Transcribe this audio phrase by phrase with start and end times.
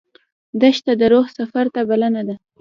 [0.61, 2.35] دښته د روح سفر ته بلنه ده.